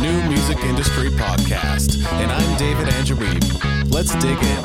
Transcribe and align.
new 0.00 0.22
music 0.28 0.56
industry 0.64 1.10
podcast, 1.10 2.02
and 2.12 2.32
I'm 2.32 2.56
David 2.56 2.88
Angelib. 2.88 3.92
Let's 3.92 4.14
dig 4.14 4.38
in. 4.38 4.64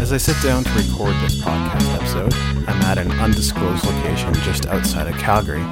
As 0.00 0.12
I 0.12 0.16
sit 0.16 0.34
down 0.42 0.64
to 0.64 0.70
record 0.70 1.14
this 1.22 1.40
podcast 1.40 1.94
episode, 1.94 2.34
I'm 2.68 2.82
at 2.82 2.98
an 2.98 3.12
undisclosed 3.12 3.84
location 3.84 4.34
just 4.42 4.66
outside 4.66 5.06
of 5.06 5.14
Calgary. 5.20 5.62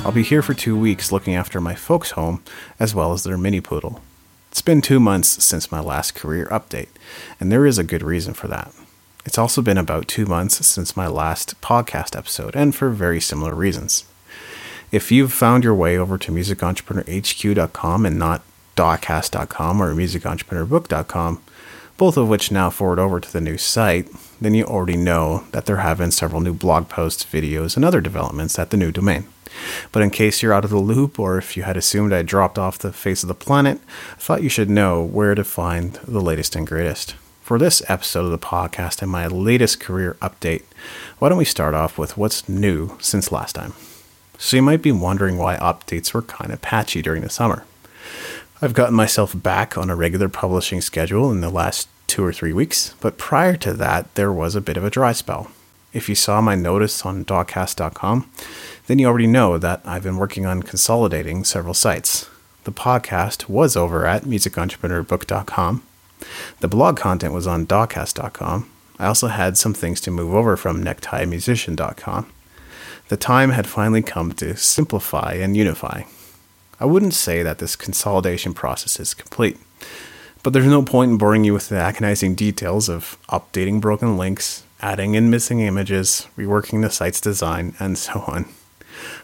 I'll 0.00 0.12
be 0.12 0.22
here 0.22 0.42
for 0.42 0.52
two 0.52 0.78
weeks 0.78 1.10
looking 1.10 1.34
after 1.34 1.62
my 1.62 1.74
folks' 1.74 2.10
home 2.10 2.42
as 2.78 2.94
well 2.94 3.14
as 3.14 3.22
their 3.22 3.38
mini 3.38 3.62
poodle. 3.62 4.02
It's 4.50 4.60
been 4.60 4.82
two 4.82 5.00
months 5.00 5.42
since 5.42 5.72
my 5.72 5.80
last 5.80 6.14
career 6.14 6.46
update, 6.50 6.90
and 7.40 7.50
there 7.50 7.64
is 7.64 7.78
a 7.78 7.84
good 7.84 8.02
reason 8.02 8.34
for 8.34 8.48
that. 8.48 8.70
It's 9.24 9.38
also 9.38 9.62
been 9.62 9.78
about 9.78 10.08
two 10.08 10.26
months 10.26 10.66
since 10.66 10.94
my 10.94 11.06
last 11.06 11.58
podcast 11.62 12.14
episode, 12.14 12.54
and 12.54 12.74
for 12.74 12.90
very 12.90 13.18
similar 13.18 13.54
reasons. 13.54 14.04
If 14.92 15.10
you've 15.10 15.32
found 15.32 15.64
your 15.64 15.74
way 15.74 15.96
over 15.96 16.18
to 16.18 16.30
musicentrepreneur.hq.com 16.30 18.04
and 18.04 18.18
not 18.18 18.42
dawcast.com 18.76 19.82
or 19.82 19.94
musicentrepreneur.book.com, 19.94 21.42
both 21.96 22.16
of 22.18 22.28
which 22.28 22.52
now 22.52 22.68
forward 22.68 22.98
over 22.98 23.18
to 23.18 23.32
the 23.32 23.40
new 23.40 23.56
site, 23.56 24.10
then 24.38 24.52
you 24.52 24.64
already 24.66 24.98
know 24.98 25.44
that 25.52 25.64
there 25.64 25.78
have 25.78 25.96
been 25.96 26.10
several 26.10 26.42
new 26.42 26.52
blog 26.52 26.90
posts, 26.90 27.24
videos, 27.24 27.74
and 27.74 27.86
other 27.86 28.02
developments 28.02 28.58
at 28.58 28.68
the 28.68 28.76
new 28.76 28.92
domain. 28.92 29.26
But 29.92 30.02
in 30.02 30.10
case 30.10 30.42
you're 30.42 30.52
out 30.52 30.64
of 30.64 30.70
the 30.70 30.78
loop, 30.78 31.18
or 31.18 31.38
if 31.38 31.56
you 31.56 31.62
had 31.62 31.78
assumed 31.78 32.12
I 32.12 32.20
dropped 32.20 32.58
off 32.58 32.78
the 32.78 32.92
face 32.92 33.22
of 33.22 33.28
the 33.28 33.34
planet, 33.34 33.80
I 34.12 34.16
thought 34.16 34.42
you 34.42 34.50
should 34.50 34.68
know 34.68 35.02
where 35.02 35.34
to 35.34 35.44
find 35.44 35.94
the 36.06 36.20
latest 36.20 36.54
and 36.54 36.66
greatest. 36.66 37.14
For 37.40 37.58
this 37.58 37.82
episode 37.88 38.26
of 38.26 38.30
the 38.30 38.38
podcast 38.38 39.00
and 39.00 39.10
my 39.10 39.26
latest 39.26 39.80
career 39.80 40.18
update, 40.20 40.64
why 41.18 41.30
don't 41.30 41.38
we 41.38 41.46
start 41.46 41.72
off 41.72 41.96
with 41.96 42.18
what's 42.18 42.46
new 42.46 42.98
since 43.00 43.32
last 43.32 43.54
time? 43.54 43.72
So 44.42 44.56
you 44.56 44.62
might 44.62 44.82
be 44.82 44.90
wondering 44.90 45.38
why 45.38 45.56
updates 45.58 46.12
were 46.12 46.20
kind 46.20 46.52
of 46.52 46.60
patchy 46.60 47.00
during 47.00 47.22
the 47.22 47.30
summer. 47.30 47.64
I've 48.60 48.74
gotten 48.74 48.94
myself 48.96 49.40
back 49.40 49.78
on 49.78 49.88
a 49.88 49.94
regular 49.94 50.28
publishing 50.28 50.80
schedule 50.80 51.30
in 51.30 51.40
the 51.40 51.48
last 51.48 51.88
two 52.08 52.24
or 52.24 52.32
three 52.32 52.52
weeks, 52.52 52.96
but 53.00 53.18
prior 53.18 53.56
to 53.58 53.72
that, 53.74 54.12
there 54.16 54.32
was 54.32 54.56
a 54.56 54.60
bit 54.60 54.76
of 54.76 54.82
a 54.82 54.90
dry 54.90 55.12
spell. 55.12 55.52
If 55.92 56.08
you 56.08 56.16
saw 56.16 56.40
my 56.40 56.56
notice 56.56 57.06
on 57.06 57.24
dawcast.com, 57.24 58.28
then 58.88 58.98
you 58.98 59.06
already 59.06 59.28
know 59.28 59.58
that 59.58 59.80
I've 59.84 60.02
been 60.02 60.16
working 60.16 60.44
on 60.44 60.64
consolidating 60.64 61.44
several 61.44 61.72
sites. 61.72 62.28
The 62.64 62.72
podcast 62.72 63.48
was 63.48 63.76
over 63.76 64.06
at 64.06 64.24
musicentrepreneurbook.com. 64.24 65.84
The 66.58 66.68
blog 66.68 66.96
content 66.96 67.32
was 67.32 67.46
on 67.46 67.66
dawcast.com. 67.66 68.68
I 68.98 69.06
also 69.06 69.28
had 69.28 69.56
some 69.56 69.72
things 69.72 70.00
to 70.00 70.10
move 70.10 70.34
over 70.34 70.56
from 70.56 70.82
necktie.musician.com 70.82 72.26
the 73.12 73.18
time 73.18 73.50
had 73.50 73.66
finally 73.66 74.00
come 74.00 74.32
to 74.32 74.56
simplify 74.56 75.34
and 75.34 75.54
unify. 75.54 76.04
I 76.80 76.86
wouldn't 76.86 77.12
say 77.12 77.42
that 77.42 77.58
this 77.58 77.76
consolidation 77.76 78.54
process 78.54 78.98
is 78.98 79.12
complete, 79.12 79.58
but 80.42 80.54
there's 80.54 80.64
no 80.64 80.82
point 80.82 81.10
in 81.10 81.18
boring 81.18 81.44
you 81.44 81.52
with 81.52 81.68
the 81.68 81.76
agonizing 81.76 82.34
details 82.34 82.88
of 82.88 83.18
updating 83.28 83.82
broken 83.82 84.16
links, 84.16 84.64
adding 84.80 85.14
in 85.14 85.28
missing 85.28 85.60
images, 85.60 86.26
reworking 86.38 86.80
the 86.80 86.88
site's 86.88 87.20
design, 87.20 87.74
and 87.78 87.98
so 87.98 88.24
on. 88.26 88.46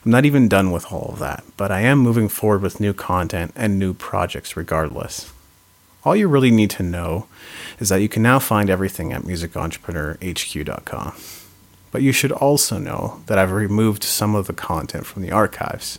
I'm 0.04 0.10
not 0.10 0.26
even 0.26 0.48
done 0.48 0.70
with 0.70 0.92
all 0.92 1.12
of 1.14 1.18
that, 1.20 1.42
but 1.56 1.72
I 1.72 1.80
am 1.80 1.98
moving 1.98 2.28
forward 2.28 2.60
with 2.60 2.80
new 2.80 2.92
content 2.92 3.52
and 3.56 3.78
new 3.78 3.94
projects 3.94 4.54
regardless. 4.54 5.32
All 6.04 6.14
you 6.14 6.28
really 6.28 6.50
need 6.50 6.68
to 6.72 6.82
know 6.82 7.26
is 7.80 7.88
that 7.88 8.02
you 8.02 8.10
can 8.10 8.22
now 8.22 8.38
find 8.38 8.68
everything 8.68 9.14
at 9.14 9.22
musicentrepreneurhq.com. 9.22 11.14
But 11.90 12.02
you 12.02 12.12
should 12.12 12.32
also 12.32 12.78
know 12.78 13.22
that 13.26 13.38
I've 13.38 13.52
removed 13.52 14.04
some 14.04 14.34
of 14.34 14.46
the 14.46 14.52
content 14.52 15.06
from 15.06 15.22
the 15.22 15.32
archives. 15.32 15.98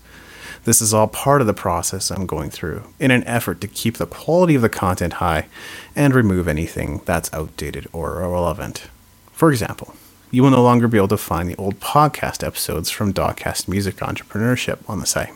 This 0.65 0.81
is 0.81 0.93
all 0.93 1.07
part 1.07 1.41
of 1.41 1.47
the 1.47 1.53
process 1.53 2.11
I'm 2.11 2.25
going 2.25 2.49
through 2.49 2.83
in 2.99 3.11
an 3.11 3.23
effort 3.23 3.61
to 3.61 3.67
keep 3.67 3.97
the 3.97 4.05
quality 4.05 4.55
of 4.55 4.61
the 4.61 4.69
content 4.69 5.13
high 5.13 5.47
and 5.95 6.13
remove 6.13 6.47
anything 6.47 7.01
that's 7.05 7.33
outdated 7.33 7.87
or 7.93 8.21
irrelevant. 8.21 8.87
For 9.31 9.51
example, 9.51 9.95
you 10.31 10.43
will 10.43 10.51
no 10.51 10.61
longer 10.61 10.87
be 10.87 10.97
able 10.97 11.07
to 11.07 11.17
find 11.17 11.49
the 11.49 11.55
old 11.55 11.79
podcast 11.79 12.45
episodes 12.45 12.91
from 12.91 13.13
Dawcast 13.13 13.67
Music 13.67 13.95
Entrepreneurship 13.97 14.77
on 14.87 14.99
the 14.99 15.05
site. 15.05 15.33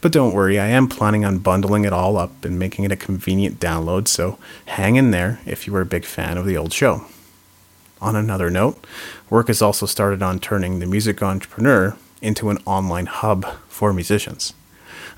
But 0.00 0.12
don't 0.12 0.34
worry, 0.34 0.58
I 0.58 0.66
am 0.66 0.88
planning 0.88 1.24
on 1.24 1.38
bundling 1.38 1.84
it 1.84 1.92
all 1.92 2.16
up 2.16 2.44
and 2.44 2.58
making 2.58 2.84
it 2.84 2.92
a 2.92 2.96
convenient 2.96 3.60
download, 3.60 4.08
so 4.08 4.38
hang 4.66 4.96
in 4.96 5.12
there 5.12 5.40
if 5.46 5.66
you 5.66 5.72
were 5.72 5.80
a 5.80 5.86
big 5.86 6.04
fan 6.04 6.36
of 6.36 6.46
the 6.46 6.56
old 6.56 6.72
show. 6.72 7.06
On 8.00 8.14
another 8.14 8.50
note, 8.50 8.84
work 9.30 9.48
has 9.48 9.62
also 9.62 9.86
started 9.86 10.22
on 10.22 10.38
turning 10.38 10.78
the 10.78 10.86
music 10.86 11.22
entrepreneur 11.22 11.96
into 12.20 12.50
an 12.50 12.58
online 12.66 13.06
hub 13.06 13.46
for 13.68 13.92
musicians. 13.92 14.52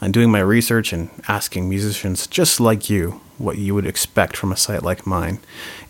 I'm 0.01 0.13
doing 0.13 0.31
my 0.31 0.41
research 0.41 0.93
and 0.93 1.11
asking 1.27 1.69
musicians 1.69 2.27
just 2.27 2.61
like 2.61 2.89
you 2.89 3.21
what 3.37 3.59
you 3.59 3.75
would 3.75 3.87
expect 3.87 4.37
from 4.37 4.53
a 4.53 4.57
site 4.57 4.83
like 4.83 5.07
mine 5.07 5.41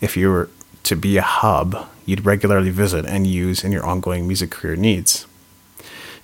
if 0.01 0.17
you 0.17 0.31
were 0.31 0.49
to 0.85 0.97
be 0.97 1.17
a 1.19 1.23
hub 1.23 1.89
you'd 2.09 2.25
regularly 2.25 2.71
visit 2.71 3.05
and 3.05 3.27
use 3.27 3.63
in 3.63 3.71
your 3.71 3.85
ongoing 3.85 4.27
music 4.27 4.51
career 4.51 4.77
needs. 4.77 5.27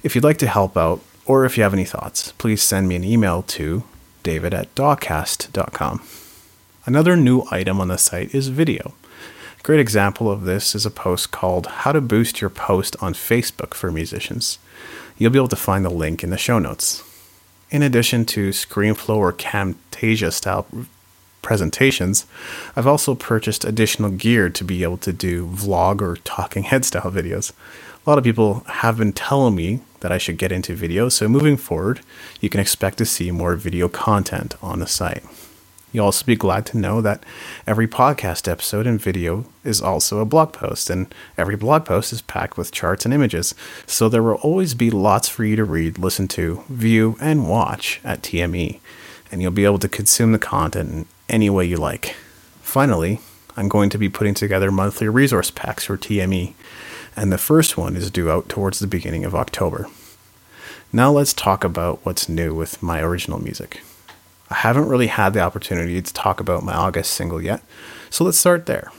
If 0.03 0.15
you'd 0.15 0.25
like 0.25 0.39
to 0.39 0.47
help 0.47 0.79
out, 0.79 1.01
or 1.27 1.45
if 1.45 1.57
you 1.57 1.63
have 1.63 1.75
any 1.75 1.85
thoughts, 1.85 2.33
please 2.33 2.63
send 2.63 2.89
me 2.89 2.97
an 2.97 3.05
email 3.05 3.43
to 3.43 3.85
david 4.23 4.55
at 4.55 4.75
dawcast.com. 4.75 6.03
Another 6.87 7.17
new 7.17 7.45
item 7.51 7.81
on 7.81 7.89
the 7.89 7.99
site 7.99 8.35
is 8.35 8.49
video. 8.49 8.95
Great 9.65 9.81
example 9.81 10.31
of 10.31 10.45
this 10.45 10.75
is 10.75 10.85
a 10.85 10.91
post 10.91 11.31
called 11.31 11.67
How 11.67 11.93
to 11.93 12.03
Boost 12.03 12.43
Your 12.43 12.51
Post 12.51 12.97
on 13.01 13.15
Facebook 13.15 13.73
for 13.73 13.91
Musicians. 13.91 14.59
You'll 15.17 15.31
be 15.31 15.39
able 15.39 15.49
to 15.49 15.57
find 15.57 15.87
the 15.87 15.91
link 15.91 16.23
in 16.23 16.29
the 16.29 16.37
show 16.37 16.59
notes. 16.59 17.03
In 17.71 17.83
addition 17.83 18.27
to 18.27 18.51
ScreenFlow 18.51 19.17
or 19.17 19.33
Camtasia 19.33 20.31
style 20.35 20.67
presentations, 21.41 22.27
I've 22.77 22.87
also 22.87 23.15
purchased 23.15 23.65
additional 23.65 24.11
gear 24.11 24.51
to 24.51 24.65
be 24.65 24.83
able 24.83 24.99
to 24.99 25.15
do 25.15 25.47
vlog 25.47 26.03
or 26.03 26.17
talking 26.17 26.65
head 26.65 26.85
style 26.85 27.11
videos. 27.11 27.51
A 28.07 28.11
lot 28.11 28.19
of 28.19 28.25
people 28.25 28.65
have 28.67 28.99
been 28.99 29.15
telling 29.15 29.55
me 29.55 29.81
that 30.01 30.13
I 30.13 30.19
should 30.19 30.37
get 30.37 30.53
into 30.53 30.75
video, 30.75 31.09
so 31.09 31.27
moving 31.27 31.57
forward, 31.57 32.01
you 32.39 32.51
can 32.51 32.61
expect 32.61 32.99
to 32.99 33.07
see 33.07 33.31
more 33.31 33.57
video 33.57 33.89
content 33.89 34.57
on 34.63 34.81
the 34.81 34.87
site. 34.87 35.25
You'll 35.95 36.07
also 36.07 36.27
be 36.27 36.35
glad 36.35 36.67
to 36.67 36.77
know 36.77 37.01
that 37.03 37.23
every 37.69 37.87
podcast 37.87 38.51
episode 38.51 38.85
and 38.85 39.01
video 39.01 39.47
is 39.63 39.81
also 39.81 40.19
a 40.19 40.25
blog 40.25 40.53
post, 40.53 40.91
and 40.91 41.15
every 41.39 41.55
blog 41.55 41.85
post 41.85 42.13
is 42.13 42.21
packed 42.21 42.59
with 42.59 42.73
charts 42.73 43.05
and 43.05 43.15
images, 43.15 43.55
so 43.87 44.09
there 44.09 44.25
will 44.25 44.35
always 44.43 44.75
be 44.75 44.91
lots 44.91 45.29
for 45.29 45.45
you 45.45 45.55
to 45.55 45.63
read, 45.63 45.97
listen 45.97 46.27
to, 46.27 46.65
view, 46.69 47.17
and 47.21 47.49
watch 47.49 48.01
at 48.03 48.23
TME, 48.23 48.81
and 49.31 49.41
you'll 49.41 49.53
be 49.53 49.65
able 49.65 49.79
to 49.79 49.89
consume 49.89 50.33
the 50.33 50.39
content 50.41 50.91
in 50.91 51.07
any 51.29 51.49
way 51.49 51.65
you 51.65 51.77
like. 51.77 52.17
Finally, 52.61 53.21
I'm 53.57 53.69
going 53.69 53.89
to 53.91 53.99
be 53.99 54.09
putting 54.09 54.35
together 54.35 54.73
monthly 54.73 55.09
resource 55.09 55.53
packs 55.53 55.85
for 55.85 55.97
TME, 55.97 56.55
and 57.15 57.31
the 57.31 57.39
first 57.39 57.79
one 57.79 57.95
is 57.95 58.11
due 58.11 58.33
out 58.33 58.49
towards 58.49 58.81
the 58.81 58.89
beginning 58.89 59.25
of 59.25 59.37
October. 59.37 59.87
Now 60.93 61.13
let's 61.13 61.33
talk 61.33 61.63
about 61.63 62.01
what's 62.03 62.29
new 62.29 62.53
with 62.53 62.83
my 62.83 63.01
original 63.01 63.41
music. 63.41 63.81
I 64.51 64.55
haven't 64.55 64.89
really 64.89 65.07
had 65.07 65.33
the 65.33 65.41
opportunity 65.41 66.01
to 66.01 66.13
talk 66.13 66.41
about 66.41 66.63
my 66.63 66.75
August 66.75 67.13
single 67.13 67.41
yet, 67.41 67.63
so 68.11 68.25
let's 68.25 68.39
start 68.39 68.67
there. 68.67 68.93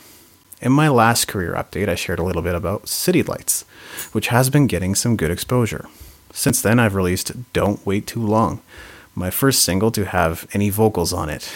In 0.61 0.71
my 0.71 0.89
last 0.89 1.27
career 1.27 1.53
update, 1.53 1.87
I 1.87 1.95
shared 1.95 2.19
a 2.19 2.23
little 2.23 2.41
bit 2.41 2.55
about 2.55 2.87
City 2.87 3.21
Lights, 3.21 3.65
which 4.11 4.29
has 4.29 4.49
been 4.49 4.67
getting 4.67 4.95
some 4.95 5.15
good 5.15 5.29
exposure. 5.29 5.87
Since 6.33 6.61
then, 6.61 6.79
I've 6.79 6.95
released 6.95 7.53
Don't 7.53 7.85
Wait 7.85 8.07
Too 8.07 8.25
Long, 8.25 8.61
my 9.13 9.29
first 9.29 9.63
single 9.63 9.91
to 9.91 10.05
have 10.05 10.47
any 10.53 10.69
vocals 10.69 11.13
on 11.13 11.29
it. 11.29 11.55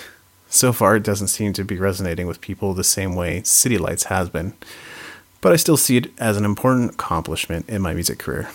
So 0.49 0.71
far, 0.71 0.95
it 0.95 1.03
doesn't 1.03 1.27
seem 1.27 1.53
to 1.53 1.63
be 1.63 1.77
resonating 1.77 2.27
with 2.27 2.41
people 2.41 2.73
the 2.73 2.83
same 2.83 3.15
way 3.15 3.43
City 3.43 3.77
Lights 3.77 4.05
has 4.05 4.29
been, 4.29 4.53
but 5.41 5.51
I 5.51 5.55
still 5.55 5.77
see 5.77 5.97
it 5.97 6.11
as 6.19 6.37
an 6.37 6.45
important 6.45 6.91
accomplishment 6.91 7.67
in 7.67 7.81
my 7.81 7.93
music 7.93 8.19
career. 8.19 8.49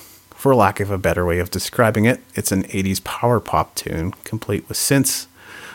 For 0.45 0.55
lack 0.55 0.79
of 0.79 0.91
a 0.91 0.99
better 0.99 1.25
way 1.25 1.39
of 1.39 1.51
describing 1.51 2.05
it, 2.05 2.21
it's 2.35 2.53
an 2.53 2.65
80s 2.65 3.03
power 3.03 3.41
pop 3.41 3.75
tune, 3.75 4.13
complete 4.25 4.69
with 4.69 4.77
synths, 4.77 5.27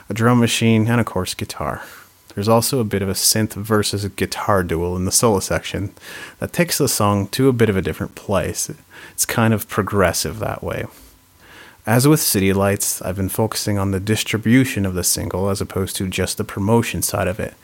a 0.08 0.14
drum 0.14 0.40
machine, 0.40 0.88
and 0.88 1.02
of 1.02 1.08
course, 1.08 1.34
guitar. 1.34 1.82
There's 2.36 2.48
also 2.48 2.80
a 2.80 2.84
bit 2.84 3.02
of 3.02 3.10
a 3.10 3.14
synth 3.14 3.56
versus 3.56 4.08
guitar 4.10 4.64
duel 4.64 4.96
in 4.96 5.06
the 5.06 5.12
solo 5.12 5.40
section 5.40 5.92
that 6.38 6.54
takes 6.54 6.78
the 6.78 6.88
song 6.88 7.30
to 7.30 7.50
a 7.50 7.52
bit 7.52 7.70
of 7.70 7.78
a 7.78 7.82
different 7.82 8.14
place. 8.14 8.70
It's 9.12 9.26
kind 9.26 9.56
of 9.56 9.68
progressive 9.68 10.38
that 10.38 10.64
way. 10.64 10.86
As 11.88 12.08
with 12.08 12.20
City 12.20 12.54
Lights, 12.54 13.02
I've 13.02 13.16
been 13.16 13.28
focusing 13.28 13.80
on 13.80 13.90
the 13.90 14.00
distribution 14.00 14.86
of 14.86 14.94
the 14.94 15.04
single 15.04 15.50
as 15.50 15.62
opposed 15.62 15.96
to 15.96 16.08
just 16.08 16.38
the 16.38 16.44
promotion 16.44 17.02
side 17.02 17.28
of 17.28 17.40
it, 17.40 17.56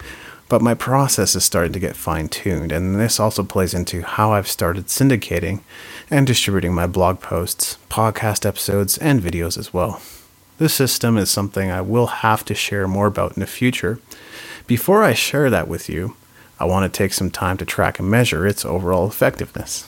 but 0.48 0.62
my 0.62 0.74
process 0.74 1.36
is 1.36 1.44
starting 1.44 1.74
to 1.74 1.80
get 1.80 1.96
fine 1.96 2.28
tuned, 2.28 2.72
and 2.72 3.00
this 3.00 3.20
also 3.20 3.44
plays 3.44 3.74
into 3.74 4.02
how 4.04 4.34
I've 4.34 4.48
started 4.48 4.88
syndicating 4.88 5.62
and 6.10 6.28
distributing 6.28 6.74
my 6.74 6.88
blog 6.88 7.20
posts, 7.20 7.78
podcast 7.90 8.46
episodes, 8.46 8.98
and 9.00 9.22
videos 9.22 9.58
as 9.58 9.74
well. 9.74 10.02
This 10.58 10.74
system 10.74 11.18
is 11.18 11.30
something 11.30 11.70
I 11.70 11.82
will 11.82 12.08
have 12.08 12.46
to 12.46 12.56
share 12.56 12.88
more 12.88 13.08
about 13.08 13.36
in 13.36 13.42
the 13.42 13.48
future. 13.48 14.00
Before 14.68 15.04
I 15.04 15.14
share 15.14 15.50
that 15.50 15.68
with 15.68 15.90
you, 15.90 16.16
I 16.60 16.66
want 16.66 16.92
to 16.92 16.98
take 16.98 17.14
some 17.14 17.32
time 17.32 17.58
to 17.58 17.66
track 17.66 18.00
and 18.00 18.10
measure 18.10 18.48
its 18.48 18.64
overall 18.64 19.08
effectiveness. 19.08 19.88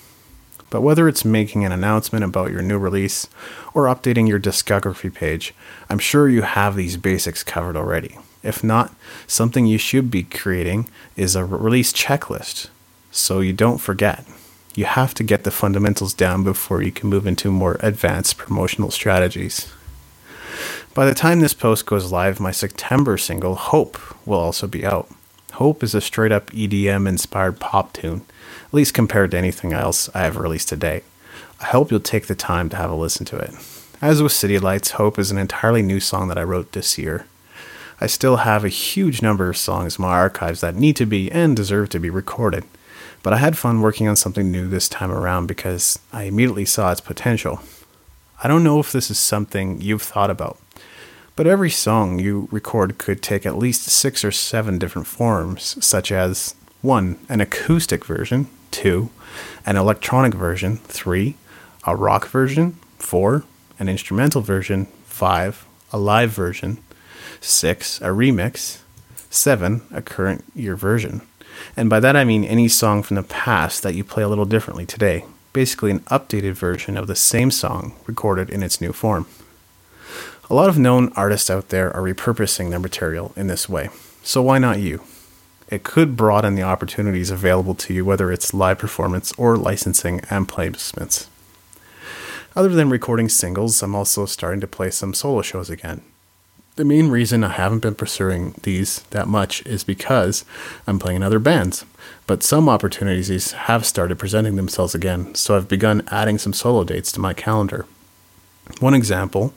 But 0.69 0.81
whether 0.81 1.07
it's 1.07 1.23
making 1.23 1.63
an 1.63 1.71
announcement 1.71 2.25
about 2.25 2.51
your 2.51 2.61
new 2.61 2.77
release 2.77 3.27
or 3.73 3.85
updating 3.85 4.27
your 4.27 4.39
discography 4.39 5.13
page, 5.13 5.53
I'm 5.89 5.99
sure 5.99 6.27
you 6.27 6.41
have 6.41 6.75
these 6.75 6.97
basics 6.97 7.43
covered 7.43 7.77
already. 7.77 8.17
If 8.43 8.63
not, 8.63 8.93
something 9.27 9.65
you 9.65 9.77
should 9.77 10.11
be 10.11 10.23
creating 10.23 10.89
is 11.15 11.35
a 11.35 11.45
release 11.45 11.93
checklist 11.93 12.67
so 13.11 13.39
you 13.39 13.53
don't 13.53 13.79
forget. 13.79 14.25
You 14.75 14.85
have 14.85 15.13
to 15.15 15.23
get 15.23 15.43
the 15.43 15.51
fundamentals 15.51 16.13
down 16.13 16.43
before 16.43 16.83
you 16.83 16.91
can 16.91 17.09
move 17.09 17.25
into 17.25 17.49
more 17.49 17.77
advanced 17.79 18.37
promotional 18.37 18.91
strategies. 18.91 19.73
By 20.93 21.05
the 21.05 21.15
time 21.15 21.39
this 21.39 21.53
post 21.53 21.85
goes 21.85 22.11
live, 22.11 22.39
my 22.39 22.51
September 22.51 23.17
single, 23.17 23.55
Hope, 23.55 23.97
will 24.25 24.39
also 24.39 24.67
be 24.67 24.85
out. 24.85 25.09
Hope 25.57 25.81
is 25.81 25.95
a 25.95 26.01
straight 26.01 26.31
up 26.31 26.51
EDM 26.51 27.09
inspired 27.09 27.59
pop 27.59 27.91
tune, 27.91 28.21
at 28.67 28.73
least 28.75 28.93
compared 28.93 29.31
to 29.31 29.39
anything 29.39 29.73
else 29.73 30.07
I 30.13 30.19
have 30.19 30.37
released 30.37 30.69
to 30.69 30.75
date. 30.75 31.03
I 31.59 31.65
hope 31.65 31.89
you'll 31.89 31.99
take 31.99 32.27
the 32.27 32.35
time 32.35 32.69
to 32.69 32.75
have 32.77 32.91
a 32.91 32.95
listen 32.95 33.25
to 33.25 33.37
it. 33.37 33.55
As 33.99 34.21
with 34.21 34.33
City 34.33 34.59
Lights, 34.59 34.91
Hope 34.91 35.17
is 35.17 35.31
an 35.31 35.39
entirely 35.39 35.81
new 35.81 35.99
song 35.99 36.27
that 36.27 36.37
I 36.37 36.43
wrote 36.43 36.73
this 36.73 36.99
year. 36.99 37.25
I 37.99 38.05
still 38.05 38.37
have 38.37 38.63
a 38.63 38.69
huge 38.69 39.23
number 39.23 39.49
of 39.49 39.57
songs 39.57 39.97
in 39.97 40.03
my 40.03 40.09
archives 40.09 40.61
that 40.61 40.75
need 40.75 40.95
to 40.97 41.07
be 41.07 41.31
and 41.31 41.55
deserve 41.55 41.89
to 41.89 41.99
be 41.99 42.11
recorded, 42.11 42.63
but 43.23 43.33
I 43.33 43.37
had 43.37 43.57
fun 43.57 43.81
working 43.81 44.07
on 44.07 44.15
something 44.15 44.51
new 44.51 44.67
this 44.67 44.87
time 44.87 45.11
around 45.11 45.47
because 45.47 45.97
I 46.13 46.25
immediately 46.25 46.65
saw 46.65 46.91
its 46.91 47.01
potential. 47.01 47.61
I 48.43 48.47
don't 48.47 48.63
know 48.63 48.79
if 48.79 48.91
this 48.91 49.09
is 49.09 49.17
something 49.17 49.81
you've 49.81 50.03
thought 50.03 50.29
about, 50.29 50.59
but 51.37 51.47
every 51.47 51.69
song 51.69 52.17
you 52.17 52.49
record 52.51 52.97
could 52.97 53.21
take 53.21 53.45
at 53.45 53.57
least 53.57 53.83
six 53.83 54.25
or 54.25 54.31
seven 54.31 54.79
different 54.79 55.07
forms, 55.07 55.77
such 55.85 56.11
as 56.11 56.55
1. 56.81 57.17
An 57.29 57.39
acoustic 57.39 58.03
version, 58.03 58.47
2. 58.71 59.09
An 59.63 59.77
electronic 59.77 60.33
version, 60.33 60.77
3. 60.77 61.35
A 61.85 61.95
rock 61.95 62.27
version, 62.27 62.79
4. 62.97 63.43
An 63.77 63.87
instrumental 63.87 64.41
version, 64.41 64.87
5. 65.05 65.65
A 65.93 65.99
live 65.99 66.31
version, 66.31 66.79
6. 67.39 68.01
A 68.01 68.05
remix, 68.05 68.79
7. 69.29 69.83
A 69.91 70.01
current 70.01 70.43
year 70.55 70.75
version. 70.75 71.21
And 71.75 71.87
by 71.87 71.99
that 71.99 72.15
I 72.15 72.23
mean 72.23 72.45
any 72.45 72.67
song 72.67 73.03
from 73.03 73.15
the 73.15 73.21
past 73.21 73.83
that 73.83 73.93
you 73.93 74.03
play 74.03 74.23
a 74.23 74.27
little 74.27 74.45
differently 74.45 74.87
today. 74.87 75.23
Basically, 75.53 75.91
an 75.91 75.99
updated 76.01 76.53
version 76.53 76.97
of 76.97 77.05
the 77.05 77.15
same 77.15 77.51
song 77.51 77.95
recorded 78.07 78.49
in 78.49 78.63
its 78.63 78.81
new 78.81 78.91
form. 78.91 79.27
A 80.49 80.55
lot 80.55 80.69
of 80.69 80.77
known 80.77 81.11
artists 81.13 81.49
out 81.49 81.69
there 81.69 81.93
are 81.93 82.01
repurposing 82.01 82.69
their 82.69 82.79
material 82.79 83.33
in 83.35 83.47
this 83.47 83.67
way, 83.67 83.89
so 84.23 84.41
why 84.41 84.59
not 84.59 84.79
you? 84.79 85.03
It 85.67 85.83
could 85.83 86.15
broaden 86.15 86.55
the 86.55 86.63
opportunities 86.63 87.29
available 87.29 87.75
to 87.75 87.93
you, 87.93 88.05
whether 88.05 88.31
it's 88.31 88.53
live 88.53 88.79
performance 88.79 89.33
or 89.37 89.57
licensing 89.57 90.21
and 90.29 90.47
placements. 90.47 91.27
Other 92.55 92.69
than 92.69 92.89
recording 92.89 93.27
singles, 93.27 93.83
I'm 93.83 93.93
also 93.93 94.25
starting 94.25 94.61
to 94.61 94.67
play 94.67 94.89
some 94.89 95.13
solo 95.13 95.41
shows 95.41 95.69
again. 95.69 96.01
The 96.77 96.85
main 96.85 97.09
reason 97.09 97.43
I 97.43 97.49
haven't 97.49 97.79
been 97.79 97.95
pursuing 97.95 98.55
these 98.63 99.01
that 99.09 99.27
much 99.27 99.65
is 99.65 99.83
because 99.83 100.45
I'm 100.87 100.97
playing 100.97 101.17
in 101.17 101.23
other 101.23 101.39
bands. 101.39 101.83
But 102.25 102.41
some 102.41 102.69
opportunities 102.69 103.51
have 103.51 103.85
started 103.85 104.17
presenting 104.17 104.55
themselves 104.55 104.95
again, 104.95 105.35
so 105.35 105.57
I've 105.57 105.67
begun 105.67 106.07
adding 106.07 106.37
some 106.37 106.53
solo 106.53 106.85
dates 106.85 107.11
to 107.11 107.19
my 107.19 107.33
calendar. 107.33 107.85
One 108.79 108.93
example 108.93 109.53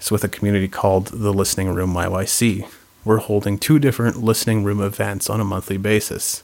is 0.00 0.10
with 0.10 0.24
a 0.24 0.28
community 0.28 0.66
called 0.66 1.06
the 1.08 1.32
Listening 1.32 1.72
Room 1.72 1.94
YYC. 1.94 2.68
We're 3.04 3.18
holding 3.18 3.56
two 3.56 3.78
different 3.78 4.22
listening 4.22 4.64
room 4.64 4.80
events 4.80 5.30
on 5.30 5.40
a 5.40 5.44
monthly 5.44 5.76
basis. 5.76 6.42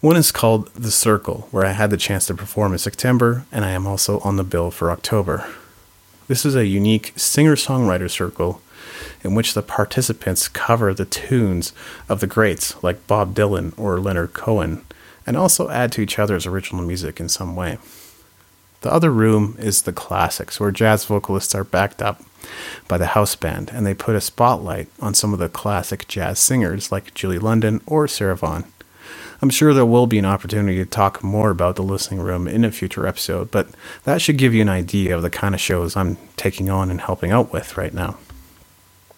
One 0.00 0.16
is 0.16 0.32
called 0.32 0.72
The 0.74 0.90
Circle, 0.90 1.48
where 1.50 1.64
I 1.64 1.72
had 1.72 1.90
the 1.90 1.96
chance 1.96 2.26
to 2.26 2.34
perform 2.34 2.72
in 2.72 2.78
September, 2.78 3.46
and 3.50 3.64
I 3.64 3.70
am 3.70 3.86
also 3.86 4.18
on 4.20 4.36
the 4.36 4.44
bill 4.44 4.70
for 4.70 4.90
October. 4.90 5.46
This 6.28 6.44
is 6.44 6.54
a 6.54 6.66
unique 6.66 7.12
singer 7.16 7.56
songwriter 7.56 8.10
circle 8.10 8.60
in 9.22 9.34
which 9.34 9.54
the 9.54 9.62
participants 9.62 10.48
cover 10.48 10.92
the 10.92 11.04
tunes 11.04 11.72
of 12.08 12.20
the 12.20 12.26
greats 12.26 12.82
like 12.82 13.06
Bob 13.06 13.34
Dylan 13.34 13.72
or 13.78 13.98
Leonard 13.98 14.34
Cohen, 14.34 14.84
and 15.26 15.36
also 15.36 15.70
add 15.70 15.90
to 15.92 16.02
each 16.02 16.18
other's 16.18 16.46
original 16.46 16.84
music 16.84 17.18
in 17.18 17.28
some 17.28 17.56
way. 17.56 17.78
The 18.82 18.92
other 18.92 19.10
room 19.10 19.56
is 19.58 19.82
the 19.82 19.92
classics, 19.92 20.58
where 20.58 20.70
jazz 20.70 21.04
vocalists 21.04 21.54
are 21.54 21.64
backed 21.64 22.00
up 22.00 22.22
by 22.88 22.96
the 22.96 23.08
house 23.08 23.36
band, 23.36 23.70
and 23.72 23.86
they 23.86 23.94
put 23.94 24.16
a 24.16 24.20
spotlight 24.20 24.88
on 25.00 25.14
some 25.14 25.32
of 25.32 25.38
the 25.38 25.48
classic 25.48 26.08
jazz 26.08 26.38
singers 26.38 26.90
like 26.90 27.14
Julie 27.14 27.38
London 27.38 27.82
or 27.86 28.08
Sarah 28.08 28.36
Vaughan. 28.36 28.64
I'm 29.42 29.50
sure 29.50 29.72
there 29.72 29.86
will 29.86 30.06
be 30.06 30.18
an 30.18 30.26
opportunity 30.26 30.76
to 30.78 30.86
talk 30.86 31.22
more 31.22 31.50
about 31.50 31.76
the 31.76 31.82
listening 31.82 32.20
room 32.20 32.46
in 32.46 32.64
a 32.64 32.70
future 32.70 33.06
episode, 33.06 33.50
but 33.50 33.68
that 34.04 34.20
should 34.20 34.36
give 34.36 34.52
you 34.52 34.60
an 34.62 34.68
idea 34.68 35.16
of 35.16 35.22
the 35.22 35.30
kind 35.30 35.54
of 35.54 35.60
shows 35.60 35.96
I'm 35.96 36.18
taking 36.36 36.68
on 36.68 36.90
and 36.90 37.00
helping 37.00 37.30
out 37.30 37.52
with 37.52 37.76
right 37.78 37.94
now. 37.94 38.18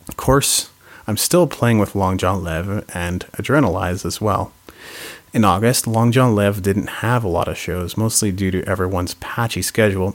Of 0.08 0.17
course, 0.17 0.70
I'm 1.06 1.17
still 1.17 1.47
playing 1.47 1.79
with 1.79 1.97
Long 1.97 2.19
Jon 2.19 2.44
Lev 2.44 2.85
and 2.94 3.26
Adrenalize 3.32 4.05
as 4.05 4.20
well. 4.20 4.53
In 5.32 5.44
August, 5.44 5.87
Long 5.87 6.12
Jon 6.12 6.34
Lev 6.34 6.61
didn't 6.61 7.00
have 7.00 7.25
a 7.25 7.29
lot 7.29 7.49
of 7.49 7.56
shows, 7.56 7.96
mostly 7.96 8.31
due 8.31 8.50
to 8.50 8.69
everyone's 8.69 9.14
patchy 9.14 9.62
schedule, 9.62 10.14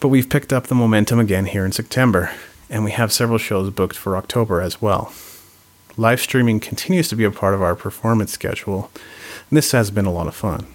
but 0.00 0.08
we've 0.08 0.28
picked 0.28 0.52
up 0.52 0.66
the 0.66 0.74
momentum 0.74 1.20
again 1.20 1.46
here 1.46 1.64
in 1.64 1.72
September, 1.72 2.32
and 2.68 2.84
we 2.84 2.90
have 2.90 3.12
several 3.12 3.38
shows 3.38 3.70
booked 3.70 3.96
for 3.96 4.16
October 4.16 4.60
as 4.60 4.82
well. 4.82 5.12
Live 5.96 6.20
streaming 6.20 6.60
continues 6.60 7.08
to 7.08 7.16
be 7.16 7.24
a 7.24 7.30
part 7.30 7.54
of 7.54 7.62
our 7.62 7.76
performance 7.76 8.32
schedule, 8.32 8.90
and 9.48 9.56
this 9.56 9.72
has 9.72 9.90
been 9.90 10.04
a 10.04 10.12
lot 10.12 10.26
of 10.26 10.34
fun. 10.34 10.66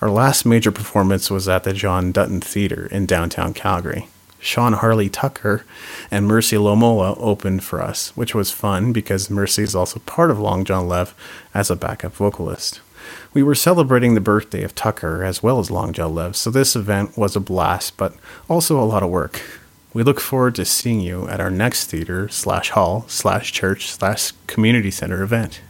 Our 0.00 0.10
last 0.10 0.44
major 0.44 0.72
performance 0.72 1.30
was 1.30 1.48
at 1.48 1.64
the 1.64 1.72
John 1.72 2.12
Dutton 2.12 2.40
Theatre 2.40 2.86
in 2.86 3.06
downtown 3.06 3.54
Calgary. 3.54 4.08
Sean 4.38 4.74
Harley 4.74 5.08
Tucker 5.08 5.64
and 6.10 6.26
Mercy 6.26 6.56
Lomola 6.56 7.16
opened 7.18 7.64
for 7.64 7.82
us, 7.82 8.16
which 8.16 8.34
was 8.34 8.50
fun 8.50 8.92
because 8.92 9.30
Mercy 9.30 9.62
is 9.62 9.74
also 9.74 10.00
part 10.00 10.30
of 10.30 10.38
Long 10.38 10.64
Jon 10.64 10.88
Lev 10.88 11.14
as 11.54 11.70
a 11.70 11.76
backup 11.76 12.14
vocalist. 12.14 12.80
We 13.32 13.42
were 13.42 13.54
celebrating 13.54 14.14
the 14.14 14.20
birthday 14.20 14.62
of 14.62 14.74
Tucker 14.74 15.22
as 15.24 15.42
well 15.42 15.58
as 15.58 15.70
Long 15.70 15.92
Jon 15.92 16.14
Lev, 16.14 16.36
so 16.36 16.50
this 16.50 16.76
event 16.76 17.16
was 17.16 17.36
a 17.36 17.40
blast, 17.40 17.96
but 17.96 18.14
also 18.48 18.80
a 18.80 18.84
lot 18.84 19.02
of 19.02 19.10
work. 19.10 19.42
We 19.92 20.02
look 20.02 20.20
forward 20.20 20.54
to 20.56 20.64
seeing 20.64 21.00
you 21.00 21.28
at 21.28 21.40
our 21.40 21.50
next 21.50 21.90
theater 21.90 22.28
slash 22.28 22.70
hall 22.70 23.04
slash 23.08 23.52
church 23.52 23.90
slash 23.90 24.32
community 24.46 24.90
center 24.90 25.22
event. 25.22 25.60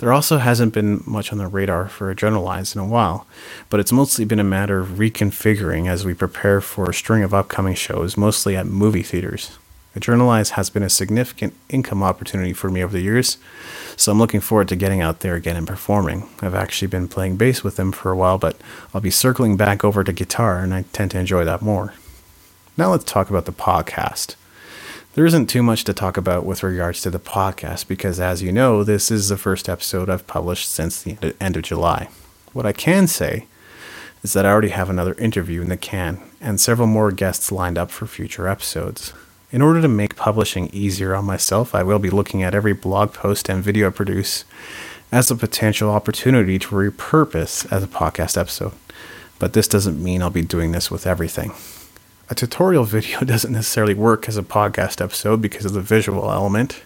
There 0.00 0.14
also 0.14 0.38
hasn't 0.38 0.72
been 0.72 1.02
much 1.04 1.30
on 1.30 1.36
the 1.36 1.46
radar 1.46 1.86
for 1.86 2.12
Adrenalize 2.12 2.74
in 2.74 2.80
a 2.80 2.86
while, 2.86 3.26
but 3.68 3.80
it's 3.80 3.92
mostly 3.92 4.24
been 4.24 4.40
a 4.40 4.44
matter 4.44 4.78
of 4.78 4.92
reconfiguring 4.92 5.90
as 5.90 6.06
we 6.06 6.14
prepare 6.14 6.62
for 6.62 6.88
a 6.88 6.94
string 6.94 7.22
of 7.22 7.34
upcoming 7.34 7.74
shows, 7.74 8.16
mostly 8.16 8.56
at 8.56 8.64
movie 8.64 9.02
theaters. 9.02 9.58
Adrenalize 9.94 10.52
has 10.52 10.70
been 10.70 10.82
a 10.82 10.88
significant 10.88 11.52
income 11.68 12.02
opportunity 12.02 12.54
for 12.54 12.70
me 12.70 12.82
over 12.82 12.94
the 12.94 13.02
years, 13.02 13.36
so 13.94 14.10
I'm 14.10 14.18
looking 14.18 14.40
forward 14.40 14.68
to 14.68 14.76
getting 14.76 15.02
out 15.02 15.20
there 15.20 15.34
again 15.34 15.56
and 15.56 15.68
performing. 15.68 16.26
I've 16.40 16.54
actually 16.54 16.88
been 16.88 17.06
playing 17.06 17.36
bass 17.36 17.62
with 17.62 17.76
them 17.76 17.92
for 17.92 18.10
a 18.10 18.16
while, 18.16 18.38
but 18.38 18.56
I'll 18.94 19.02
be 19.02 19.10
circling 19.10 19.58
back 19.58 19.84
over 19.84 20.02
to 20.02 20.14
guitar, 20.14 20.60
and 20.60 20.72
I 20.72 20.86
tend 20.94 21.10
to 21.10 21.18
enjoy 21.18 21.44
that 21.44 21.60
more. 21.60 21.92
Now 22.74 22.92
let's 22.92 23.04
talk 23.04 23.28
about 23.28 23.44
the 23.44 23.52
podcast. 23.52 24.36
There 25.14 25.26
isn't 25.26 25.48
too 25.48 25.64
much 25.64 25.82
to 25.84 25.92
talk 25.92 26.16
about 26.16 26.46
with 26.46 26.62
regards 26.62 27.00
to 27.00 27.10
the 27.10 27.18
podcast 27.18 27.88
because, 27.88 28.20
as 28.20 28.44
you 28.44 28.52
know, 28.52 28.84
this 28.84 29.10
is 29.10 29.28
the 29.28 29.36
first 29.36 29.68
episode 29.68 30.08
I've 30.08 30.28
published 30.28 30.70
since 30.70 31.02
the 31.02 31.34
end 31.40 31.56
of 31.56 31.64
July. 31.64 32.08
What 32.52 32.64
I 32.64 32.72
can 32.72 33.08
say 33.08 33.46
is 34.22 34.34
that 34.34 34.46
I 34.46 34.50
already 34.50 34.68
have 34.68 34.88
another 34.88 35.14
interview 35.14 35.62
in 35.62 35.68
the 35.68 35.76
can 35.76 36.20
and 36.40 36.60
several 36.60 36.86
more 36.86 37.10
guests 37.10 37.50
lined 37.50 37.76
up 37.76 37.90
for 37.90 38.06
future 38.06 38.46
episodes. 38.46 39.12
In 39.50 39.62
order 39.62 39.82
to 39.82 39.88
make 39.88 40.14
publishing 40.14 40.68
easier 40.68 41.12
on 41.16 41.24
myself, 41.24 41.74
I 41.74 41.82
will 41.82 41.98
be 41.98 42.10
looking 42.10 42.44
at 42.44 42.54
every 42.54 42.72
blog 42.72 43.12
post 43.12 43.48
and 43.48 43.64
video 43.64 43.88
I 43.88 43.90
produce 43.90 44.44
as 45.10 45.28
a 45.28 45.34
potential 45.34 45.90
opportunity 45.90 46.56
to 46.60 46.68
repurpose 46.68 47.70
as 47.72 47.82
a 47.82 47.88
podcast 47.88 48.38
episode. 48.38 48.74
But 49.40 49.54
this 49.54 49.66
doesn't 49.66 50.00
mean 50.00 50.22
I'll 50.22 50.30
be 50.30 50.42
doing 50.42 50.70
this 50.70 50.88
with 50.88 51.04
everything. 51.04 51.50
A 52.30 52.34
tutorial 52.34 52.84
video 52.96 53.20
doesn't 53.20 53.52
necessarily 53.52 53.92
work 53.92 54.28
as 54.28 54.36
a 54.36 54.42
podcast 54.44 55.02
episode 55.02 55.42
because 55.42 55.64
of 55.64 55.72
the 55.72 55.80
visual 55.80 56.30
element, 56.30 56.82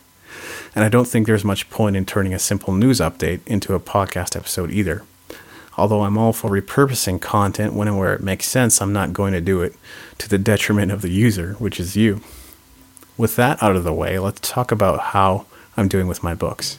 and 0.74 0.82
I 0.82 0.88
don't 0.88 1.06
think 1.06 1.26
there's 1.26 1.44
much 1.44 1.68
point 1.68 1.96
in 1.96 2.06
turning 2.06 2.32
a 2.32 2.38
simple 2.38 2.72
news 2.72 2.98
update 2.98 3.40
into 3.46 3.74
a 3.74 3.80
podcast 3.80 4.36
episode 4.36 4.70
either. 4.70 5.02
Although 5.76 6.02
I'm 6.02 6.16
all 6.16 6.32
for 6.32 6.48
repurposing 6.48 7.20
content 7.20 7.74
when 7.74 7.88
and 7.88 7.98
where 7.98 8.14
it 8.14 8.22
makes 8.22 8.46
sense, 8.46 8.80
I'm 8.80 8.94
not 8.94 9.12
going 9.12 9.34
to 9.34 9.40
do 9.42 9.60
it 9.60 9.74
to 10.18 10.30
the 10.30 10.38
detriment 10.38 10.90
of 10.90 11.02
the 11.02 11.10
user, 11.10 11.54
which 11.58 11.78
is 11.78 11.94
you. 11.94 12.22
With 13.18 13.36
that 13.36 13.62
out 13.62 13.76
of 13.76 13.84
the 13.84 13.92
way, 13.92 14.18
let's 14.18 14.48
talk 14.48 14.72
about 14.72 15.00
how 15.12 15.44
I'm 15.76 15.88
doing 15.88 16.06
with 16.06 16.22
my 16.22 16.34
books. 16.34 16.78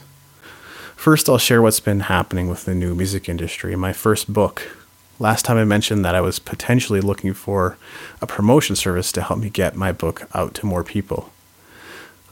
First, 0.95 1.29
I'll 1.29 1.37
share 1.37 1.61
what's 1.61 1.79
been 1.79 1.99
happening 1.99 2.49
with 2.49 2.65
the 2.65 2.73
new 2.73 2.95
music 2.95 3.29
industry. 3.29 3.75
My 3.75 3.93
first 3.93 4.33
book, 4.33 4.63
Last 5.17 5.45
time 5.45 5.55
I 5.55 5.63
mentioned 5.63 6.03
that 6.03 6.13
I 6.13 6.19
was 6.19 6.39
potentially 6.39 6.99
looking 6.99 7.33
for 7.33 7.77
a 8.21 8.27
promotion 8.27 8.75
service 8.75 9.13
to 9.13 9.21
help 9.21 9.39
me 9.39 9.49
get 9.49 9.73
my 9.73 9.93
book 9.93 10.27
out 10.33 10.53
to 10.55 10.65
more 10.65 10.83
people. 10.83 11.31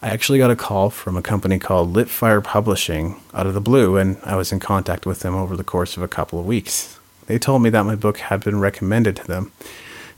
I 0.02 0.10
actually 0.10 0.38
got 0.38 0.52
a 0.52 0.56
call 0.58 0.90
from 0.90 1.16
a 1.16 1.22
company 1.22 1.60
called 1.60 1.94
Litfire 1.94 2.44
Publishing 2.44 3.22
out 3.34 3.48
of 3.48 3.54
the 3.54 3.62
blue, 3.62 3.96
and 3.96 4.18
I 4.26 4.36
was 4.36 4.52
in 4.52 4.60
contact 4.60 5.06
with 5.06 5.22
them 5.22 5.34
over 5.34 5.56
the 5.56 5.64
course 5.64 5.96
of 5.96 6.04
a 6.04 6.10
couple 6.10 6.38
of 6.40 6.46
weeks. 6.46 7.00
They 7.28 7.40
told 7.40 7.62
me 7.62 7.70
that 7.70 7.86
my 7.86 7.96
book 7.96 8.18
had 8.18 8.44
been 8.44 8.60
recommended 8.60 9.16
to 9.16 9.28
them, 9.28 9.54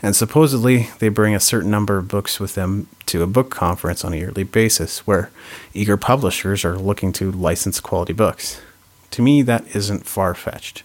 and 0.01 0.15
supposedly 0.15 0.89
they 0.97 1.09
bring 1.09 1.35
a 1.35 1.39
certain 1.39 1.69
number 1.69 1.99
of 1.99 2.07
books 2.07 2.39
with 2.39 2.55
them 2.55 2.87
to 3.05 3.21
a 3.21 3.27
book 3.27 3.51
conference 3.51 4.03
on 4.03 4.11
a 4.11 4.17
yearly 4.17 4.43
basis 4.43 5.05
where 5.05 5.29
eager 5.75 5.97
publishers 5.97 6.65
are 6.65 6.79
looking 6.79 7.13
to 7.13 7.31
license 7.31 7.79
quality 7.79 8.13
books. 8.13 8.59
To 9.11 9.21
me, 9.21 9.43
that 9.43 9.75
isn't 9.75 10.07
far 10.07 10.33
fetched. 10.33 10.81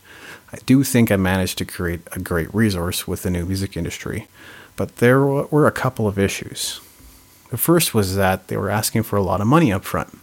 I 0.52 0.58
do 0.66 0.82
think 0.84 1.10
I 1.10 1.16
managed 1.16 1.58
to 1.58 1.64
create 1.64 2.00
a 2.12 2.18
great 2.18 2.52
resource 2.54 3.06
with 3.06 3.22
the 3.22 3.30
new 3.30 3.46
music 3.46 3.76
industry, 3.76 4.28
but 4.76 4.96
there 4.96 5.20
were 5.20 5.66
a 5.66 5.72
couple 5.72 6.08
of 6.08 6.18
issues. 6.18 6.80
The 7.50 7.56
first 7.56 7.94
was 7.94 8.16
that 8.16 8.48
they 8.48 8.56
were 8.56 8.70
asking 8.70 9.04
for 9.04 9.16
a 9.16 9.22
lot 9.22 9.40
of 9.40 9.46
money 9.46 9.72
up 9.72 9.84
front. 9.84 10.16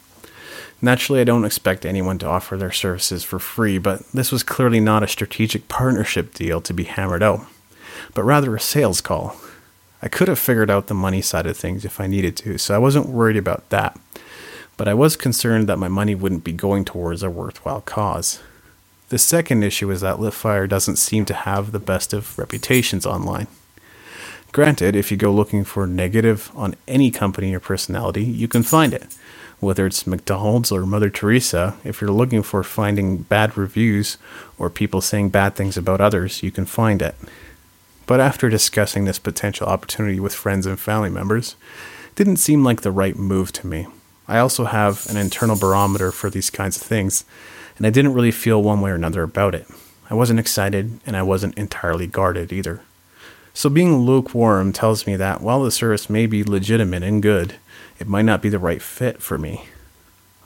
Naturally, 0.81 1.21
I 1.21 1.25
don't 1.25 1.45
expect 1.45 1.85
anyone 1.85 2.19
to 2.19 2.27
offer 2.27 2.55
their 2.55 2.71
services 2.71 3.23
for 3.23 3.39
free, 3.39 3.77
but 3.77 4.07
this 4.11 4.31
was 4.31 4.43
clearly 4.43 4.79
not 4.79 5.03
a 5.03 5.07
strategic 5.07 5.67
partnership 5.67 6.33
deal 6.33 6.61
to 6.61 6.73
be 6.73 6.83
hammered 6.83 7.23
out, 7.23 7.41
but 8.13 8.23
rather 8.23 8.55
a 8.55 8.59
sales 8.59 9.01
call. 9.01 9.35
I 10.01 10.07
could 10.07 10.27
have 10.27 10.37
figured 10.37 10.69
out 10.69 10.87
the 10.87 10.93
money 10.93 11.21
side 11.21 11.47
of 11.47 11.57
things 11.57 11.83
if 11.83 11.99
I 11.99 12.05
needed 12.05 12.37
to, 12.37 12.57
so 12.59 12.75
I 12.75 12.77
wasn't 12.77 13.09
worried 13.09 13.37
about 13.37 13.69
that. 13.71 13.99
But 14.77 14.87
I 14.87 14.93
was 14.93 15.15
concerned 15.15 15.67
that 15.67 15.79
my 15.79 15.87
money 15.87 16.13
wouldn't 16.13 16.43
be 16.43 16.53
going 16.53 16.85
towards 16.85 17.23
a 17.23 17.31
worthwhile 17.31 17.81
cause. 17.81 18.39
The 19.09 19.17
second 19.17 19.63
issue 19.63 19.89
is 19.89 20.01
that 20.01 20.17
Litfire 20.17 20.67
doesn't 20.67 20.97
seem 20.97 21.23
to 21.25 21.33
have 21.33 21.71
the 21.71 21.79
best 21.79 22.11
of 22.13 22.37
reputations 22.37 23.05
online. 23.05 23.47
Granted, 24.51 24.95
if 24.95 25.11
you 25.11 25.17
go 25.17 25.31
looking 25.31 25.63
for 25.63 25.87
negative 25.87 26.51
on 26.55 26.75
any 26.87 27.09
company 27.11 27.53
or 27.53 27.59
personality, 27.59 28.23
you 28.23 28.47
can 28.47 28.63
find 28.63 28.93
it. 28.93 29.15
Whether 29.59 29.87
it's 29.87 30.05
McDonald's 30.05 30.71
or 30.71 30.85
Mother 30.85 31.09
Teresa, 31.09 31.77
if 31.83 32.01
you're 32.01 32.11
looking 32.11 32.43
for 32.43 32.63
finding 32.63 33.17
bad 33.17 33.57
reviews 33.57 34.17
or 34.57 34.69
people 34.69 35.01
saying 35.01 35.29
bad 35.29 35.55
things 35.55 35.77
about 35.77 36.01
others, 36.01 36.43
you 36.43 36.51
can 36.51 36.65
find 36.65 37.01
it. 37.01 37.15
But 38.05 38.19
after 38.19 38.49
discussing 38.49 39.05
this 39.05 39.19
potential 39.19 39.67
opportunity 39.67 40.19
with 40.19 40.33
friends 40.33 40.65
and 40.65 40.79
family 40.79 41.09
members, 41.09 41.55
didn't 42.15 42.37
seem 42.37 42.63
like 42.63 42.81
the 42.81 42.91
right 42.91 43.15
move 43.15 43.51
to 43.53 43.67
me. 43.67 43.87
I 44.27 44.39
also 44.39 44.65
have 44.65 45.07
an 45.09 45.17
internal 45.17 45.57
barometer 45.57 46.11
for 46.11 46.29
these 46.29 46.49
kinds 46.49 46.75
of 46.75 46.83
things, 46.83 47.25
and 47.77 47.87
I 47.87 47.89
didn't 47.89 48.13
really 48.13 48.31
feel 48.31 48.61
one 48.61 48.81
way 48.81 48.91
or 48.91 48.95
another 48.95 49.23
about 49.23 49.55
it. 49.55 49.67
I 50.09 50.13
wasn't 50.13 50.39
excited, 50.39 50.99
and 51.05 51.17
I 51.17 51.23
wasn't 51.23 51.57
entirely 51.57 52.07
guarded 52.07 52.51
either. 52.51 52.81
So 53.53 53.69
being 53.69 53.99
lukewarm 53.99 54.71
tells 54.71 55.07
me 55.07 55.15
that 55.15 55.41
while 55.41 55.63
the 55.63 55.71
service 55.71 56.09
may 56.09 56.27
be 56.27 56.43
legitimate 56.43 57.03
and 57.03 57.21
good, 57.21 57.55
it 57.99 58.07
might 58.07 58.25
not 58.25 58.41
be 58.41 58.49
the 58.49 58.59
right 58.59 58.81
fit 58.81 59.21
for 59.21 59.37
me. 59.37 59.65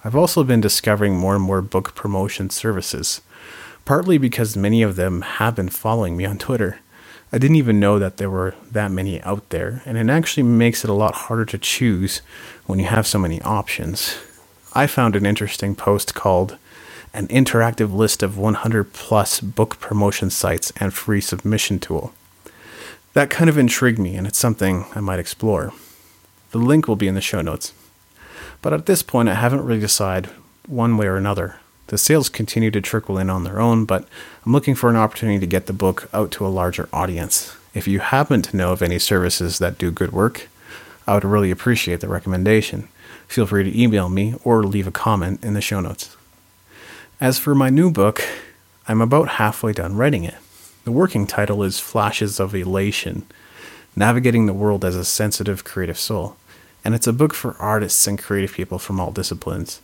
I've 0.04 0.16
also 0.16 0.44
been 0.44 0.62
discovering 0.62 1.16
more 1.16 1.36
and 1.36 1.44
more 1.44 1.62
book 1.62 1.94
promotion 1.94 2.50
services, 2.50 3.22
partly 3.86 4.18
because 4.18 4.58
many 4.58 4.82
of 4.82 4.96
them 4.96 5.22
have 5.22 5.56
been 5.56 5.70
following 5.70 6.18
me 6.18 6.26
on 6.26 6.38
Twitter. 6.38 6.80
I 7.32 7.38
didn't 7.38 7.58
even 7.58 7.80
know 7.80 8.00
that 8.00 8.18
there 8.18 8.30
were 8.30 8.56
that 8.72 8.92
many 8.92 9.22
out 9.22 9.50
there, 9.50 9.82
and 9.86 9.98
it 9.98 10.10
actually 10.10 10.44
makes 10.44 10.84
it 10.84 10.90
a 10.90 10.94
lot 10.94 11.14
harder 11.14 11.46
to 11.46 11.58
choose 11.58 12.22
when 12.66 12.80
you 12.80 12.86
have 12.86 13.06
so 13.06 13.20
many 13.20 13.42
options. 13.44 14.18
I 14.74 14.88
found 14.88 15.16
an 15.16 15.26
interesting 15.26 15.76
post 15.76 16.16
called 16.16 16.58
An 17.14 17.28
Interactive 17.28 17.94
List 17.94 18.24
of 18.24 18.38
100 18.38 18.94
Plus 18.94 19.42
Book 19.42 19.82
Promotion 19.82 20.30
Sites 20.30 20.72
and 20.78 20.94
Free 20.94 21.20
Submission 21.20 21.78
Tool. 21.78 22.14
That 23.14 23.30
kind 23.30 23.50
of 23.50 23.58
intrigued 23.58 24.00
me, 24.00 24.16
and 24.16 24.26
it's 24.26 24.38
something 24.38 24.86
I 24.96 25.02
might 25.02 25.20
explore. 25.20 25.74
The 26.52 26.58
link 26.58 26.88
will 26.88 26.96
be 26.96 27.10
in 27.10 27.16
the 27.16 27.20
show 27.20 27.42
notes. 27.42 27.74
But 28.62 28.72
at 28.72 28.86
this 28.86 29.04
point, 29.04 29.28
I 29.28 29.34
haven't 29.34 29.66
really 29.66 29.82
decided 29.82 30.32
one 30.68 30.96
way 30.96 31.08
or 31.08 31.18
another. 31.18 31.58
The 31.88 31.98
sales 31.98 32.30
continue 32.30 32.72
to 32.72 32.80
trickle 32.80 33.18
in 33.18 33.30
on 33.30 33.44
their 33.44 33.60
own, 33.60 33.84
but 33.84 34.08
I'm 34.46 34.54
looking 34.54 34.76
for 34.76 34.90
an 34.90 34.96
opportunity 34.96 35.40
to 35.40 35.46
get 35.46 35.66
the 35.66 35.74
book 35.74 36.10
out 36.14 36.32
to 36.32 36.46
a 36.46 36.48
larger 36.48 36.88
audience. 36.94 37.58
If 37.74 37.90
you 37.90 38.00
happen 38.00 38.42
to 38.44 38.56
know 38.56 38.72
of 38.72 38.82
any 38.82 39.00
services 39.00 39.60
that 39.60 39.78
do 39.78 39.92
good 39.92 40.14
work, 40.14 40.48
I 41.06 41.16
would 41.16 41.26
really 41.26 41.52
appreciate 41.52 42.00
the 42.00 42.08
recommendation. 42.08 42.88
Feel 43.28 43.46
free 43.46 43.66
to 43.66 43.82
email 43.82 44.08
me 44.08 44.36
or 44.46 44.64
leave 44.64 44.88
a 44.88 44.92
comment 44.92 45.44
in 45.44 45.54
the 45.54 45.62
show 45.62 45.82
notes. 45.82 46.16
As 47.22 47.38
for 47.38 47.54
my 47.54 47.70
new 47.70 47.92
book, 47.92 48.24
I'm 48.88 49.00
about 49.00 49.38
halfway 49.38 49.74
done 49.74 49.96
writing 49.96 50.24
it. 50.24 50.34
The 50.86 50.92
working 50.92 51.28
title 51.28 51.62
is 51.62 51.80
Flashes 51.80 52.40
of 52.40 52.56
Elation 52.56 53.28
Navigating 53.96 54.48
the 54.48 54.56
World 54.56 54.84
as 54.84 54.96
a 54.96 55.06
Sensitive 55.06 55.64
Creative 55.64 56.00
Soul, 56.00 56.36
and 56.84 56.96
it's 56.96 57.06
a 57.06 57.14
book 57.14 57.36
for 57.36 57.56
artists 57.60 58.08
and 58.08 58.18
creative 58.18 58.54
people 58.54 58.80
from 58.80 59.00
all 59.00 59.12
disciplines. 59.12 59.82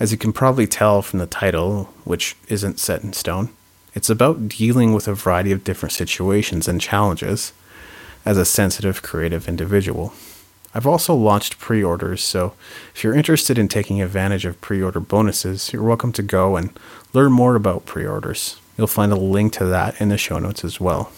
As 0.00 0.12
you 0.12 0.16
can 0.16 0.32
probably 0.32 0.66
tell 0.66 1.02
from 1.02 1.18
the 1.18 1.26
title, 1.26 1.92
which 2.04 2.36
isn't 2.48 2.80
set 2.80 3.02
in 3.02 3.12
stone, 3.12 3.50
it's 3.92 4.08
about 4.08 4.48
dealing 4.48 4.94
with 4.94 5.06
a 5.06 5.12
variety 5.12 5.52
of 5.52 5.64
different 5.64 5.92
situations 5.92 6.68
and 6.68 6.80
challenges 6.80 7.52
as 8.24 8.38
a 8.38 8.46
sensitive 8.46 9.02
creative 9.02 9.46
individual. 9.46 10.14
I've 10.74 10.86
also 10.86 11.14
launched 11.14 11.58
pre 11.58 11.84
orders, 11.84 12.24
so 12.24 12.54
if 12.94 13.04
you're 13.04 13.14
interested 13.14 13.58
in 13.58 13.68
taking 13.68 14.00
advantage 14.00 14.46
of 14.46 14.60
pre 14.60 14.82
order 14.82 15.00
bonuses, 15.00 15.72
you're 15.72 15.82
welcome 15.82 16.12
to 16.12 16.22
go 16.22 16.56
and 16.56 16.70
learn 17.12 17.32
more 17.32 17.54
about 17.56 17.84
pre 17.84 18.06
orders. 18.06 18.58
You'll 18.78 18.86
find 18.86 19.12
a 19.12 19.16
link 19.16 19.52
to 19.54 19.66
that 19.66 20.00
in 20.00 20.08
the 20.08 20.16
show 20.16 20.38
notes 20.38 20.64
as 20.64 20.80
well. 20.80 21.12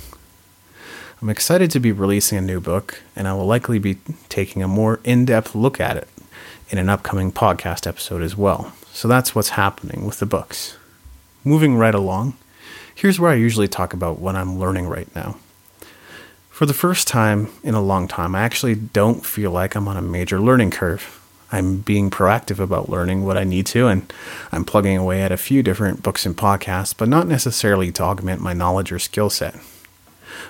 I'm 1.23 1.31
excited 1.31 1.71
to 1.71 1.81
be 1.81 1.93
releasing 1.93 2.37
a 2.37 2.43
new 2.43 2.61
book, 2.61 3.01
and 3.15 3.29
I 3.29 3.33
will 3.33 3.47
likely 3.47 3.79
be 3.79 3.99
taking 4.29 4.63
a 4.63 4.69
more 4.69 4.99
in 5.05 5.25
depth 5.25 5.55
look 5.55 5.81
at 5.81 5.97
it 5.97 6.09
in 6.69 6.79
an 6.79 6.89
upcoming 6.89 7.31
podcast 7.31 7.87
episode 7.87 8.23
as 8.23 8.37
well. 8.37 8.73
So 8.93 9.07
that's 9.07 9.35
what's 9.35 9.51
happening 9.51 10.05
with 10.05 10.19
the 10.19 10.27
books. 10.27 10.77
Moving 11.45 11.77
right 11.77 11.95
along, 11.95 12.37
here's 12.95 13.21
where 13.21 13.31
I 13.31 13.37
usually 13.37 13.69
talk 13.69 13.93
about 13.93 14.19
what 14.19 14.35
I'm 14.35 14.59
learning 14.59 14.89
right 14.89 15.13
now. 15.15 15.37
For 16.55 16.67
the 16.67 16.73
first 16.73 17.09
time 17.09 17.49
in 17.65 17.75
a 17.75 17.83
long 17.83 18.07
time, 18.07 18.37
I 18.37 18.43
actually 18.43 18.77
don't 18.77 19.27
feel 19.27 19.51
like 19.51 19.75
I'm 19.75 19.89
on 19.89 19.97
a 19.97 20.01
major 20.01 20.41
learning 20.41 20.71
curve. 20.71 21.21
I'm 21.51 21.79
being 21.79 22.11
proactive 22.11 22.61
about 22.61 22.89
learning 22.89 23.25
what 23.25 23.37
I 23.37 23.43
need 23.43 23.67
to, 23.67 23.89
and 23.89 24.13
I'm 24.53 24.65
plugging 24.65 24.97
away 24.97 25.23
at 25.23 25.33
a 25.33 25.37
few 25.37 25.65
different 25.65 26.05
books 26.05 26.25
and 26.25 26.37
podcasts, 26.37 26.97
but 26.97 27.09
not 27.09 27.27
necessarily 27.27 27.91
to 27.91 28.05
augment 28.05 28.41
my 28.41 28.53
knowledge 28.53 28.93
or 28.93 29.01
skill 29.01 29.31
set. 29.31 29.57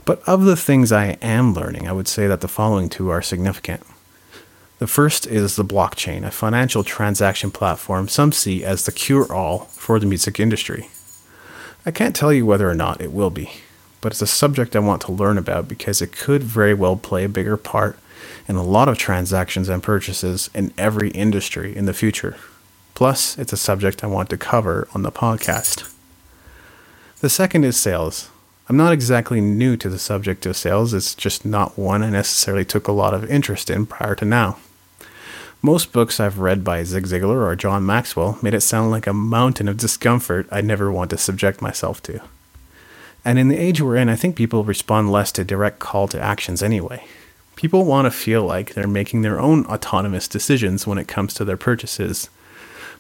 But 0.05 0.23
of 0.29 0.45
the 0.45 0.57
things 0.57 0.93
I 0.93 1.17
am 1.23 1.55
learning, 1.55 1.89
I 1.89 1.93
would 1.93 2.07
say 2.07 2.27
that 2.27 2.43
the 2.43 2.49
following 2.49 2.91
two 2.91 3.09
are 3.09 3.23
significant. 3.23 3.83
The 4.81 4.87
first 4.87 5.27
is 5.27 5.57
the 5.57 5.65
blockchain, 5.65 6.23
a 6.27 6.31
financial 6.31 6.85
transaction 6.85 7.51
platform 7.51 8.09
some 8.09 8.31
see 8.31 8.63
as 8.63 8.85
the 8.85 8.93
cure 8.93 9.33
all 9.33 9.61
for 9.71 9.99
the 9.99 10.05
music 10.05 10.39
industry. 10.39 10.91
I 11.87 11.91
can't 11.93 12.15
tell 12.15 12.31
you 12.31 12.45
whether 12.45 12.69
or 12.69 12.75
not 12.75 13.01
it 13.01 13.11
will 13.11 13.31
be, 13.31 13.53
but 14.05 14.13
it's 14.13 14.21
a 14.21 14.27
subject 14.27 14.77
I 14.77 14.81
want 14.81 15.01
to 15.03 15.13
learn 15.13 15.39
about 15.39 15.67
because 15.67 16.03
it 16.03 16.13
could 16.13 16.43
very 16.43 16.75
well 16.75 16.95
play 16.95 17.25
a 17.25 17.29
bigger 17.29 17.57
part 17.57 17.99
in 18.47 18.55
a 18.55 18.63
lot 18.63 18.87
of 18.87 18.99
transactions 18.99 19.71
and 19.71 19.83
purchases 19.83 20.51
in 20.53 20.75
every 20.77 21.09
industry 21.13 21.75
in 21.75 21.87
the 21.87 21.95
future. 21.95 22.37
Plus, 22.93 23.39
it's 23.39 23.55
a 23.55 23.57
subject 23.57 24.05
I 24.05 24.09
want 24.09 24.29
to 24.29 24.37
cover 24.37 24.89
on 24.95 25.05
the 25.05 25.11
podcast. 25.11 25.91
The 27.21 27.31
second 27.31 27.65
is 27.65 27.79
sales. 27.79 28.29
I'm 28.69 28.77
not 28.77 28.93
exactly 28.93 29.41
new 29.41 29.75
to 29.79 29.89
the 29.89 29.99
subject 29.99 30.45
of 30.45 30.55
sales, 30.55 30.93
it's 30.93 31.15
just 31.15 31.47
not 31.47 31.79
one 31.79 32.03
I 32.03 32.11
necessarily 32.11 32.67
took 32.67 32.87
a 32.87 32.93
lot 32.93 33.15
of 33.15 33.31
interest 33.31 33.71
in 33.71 33.87
prior 33.87 34.15
to 34.17 34.27
now. 34.27 34.59
Most 35.63 35.93
books 35.93 36.21
I've 36.21 36.41
read 36.41 36.63
by 36.63 36.83
Zig 36.83 37.05
Ziglar 37.05 37.43
or 37.47 37.57
John 37.57 37.87
Maxwell 37.87 38.39
made 38.43 38.53
it 38.53 38.61
sound 38.61 38.91
like 38.91 39.07
a 39.07 39.15
mountain 39.15 39.67
of 39.67 39.79
discomfort 39.79 40.47
I'd 40.53 40.67
never 40.67 40.93
want 40.93 41.09
to 41.09 41.17
subject 41.17 41.63
myself 41.63 42.03
to. 42.03 42.21
And 43.25 43.39
in 43.39 43.49
the 43.49 43.57
age 43.57 43.81
we're 43.81 43.97
in, 43.97 44.09
I 44.09 44.17
think 44.17 44.37
people 44.37 44.65
respond 44.65 45.11
less 45.11 45.33
to 45.33 45.45
direct 45.45 45.79
call 45.79 46.09
to 46.09 46.21
actions 46.21 46.63
anyway. 46.63 47.07
People 47.57 47.85
want 47.85 48.07
to 48.07 48.11
feel 48.11 48.45
like 48.45 48.75
they're 48.75 48.87
making 48.87 49.23
their 49.23 49.41
own 49.41 49.65
autonomous 49.67 50.29
decisions 50.29 50.87
when 50.87 50.99
it 50.99 51.09
comes 51.09 51.33
to 51.35 51.45
their 51.45 51.57
purchases, 51.57 52.29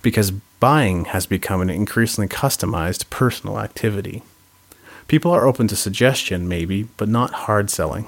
because 0.00 0.31
buying 0.31 1.07
has 1.07 1.26
become 1.26 1.61
an 1.61 1.71
increasingly 1.71 2.28
customized 2.28 3.11
personal 3.11 3.59
activity. 3.59 4.23
People 5.09 5.33
are 5.33 5.47
open 5.47 5.69
to 5.69 5.76
suggestion, 5.76 6.49
maybe, 6.49 6.85
but 6.97 7.09
not 7.09 7.33
hard 7.33 7.69
selling. 7.69 8.07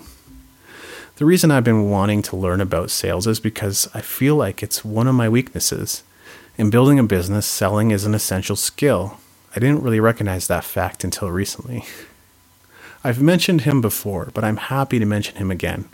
The 1.17 1.27
reason 1.27 1.51
I've 1.51 1.65
been 1.65 1.91
wanting 1.91 2.23
to 2.23 2.37
learn 2.37 2.61
about 2.61 2.91
sales 2.91 3.27
is 3.27 3.41
because 3.41 3.89
I 3.93 4.01
feel 4.01 4.37
like 4.37 4.63
it's 4.63 4.85
one 4.85 5.07
of 5.07 5.15
my 5.15 5.29
weaknesses. 5.29 6.03
In 6.57 6.71
building 6.71 6.99
a 6.99 7.05
business, 7.05 7.47
selling 7.47 7.91
is 7.91 8.05
an 8.05 8.15
essential 8.15 8.57
skill. 8.57 9.19
I 9.57 9.59
didn't 9.59 9.83
really 9.83 10.01
recognize 10.01 10.49
that 10.49 10.65
fact 10.65 11.03
until 11.03 11.31
recently. 11.31 11.87
I've 13.03 13.23
mentioned 13.23 13.63
him 13.63 13.81
before, 13.81 14.31
but 14.35 14.45
I'm 14.45 14.59
happy 14.59 14.99
to 14.99 15.07
mention 15.07 15.37
him 15.37 15.51
again. 15.51 15.89